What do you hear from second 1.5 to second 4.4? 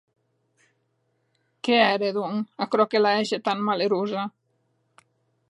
Qué ère, donc, aquerò que la hège tan malerosa?